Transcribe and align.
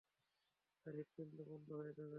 তার 0.81 0.93
হৃদপিন্ড 0.95 1.37
বন্ধ 1.49 1.67
হয়ে 1.71 1.93
যাবে। 1.93 2.09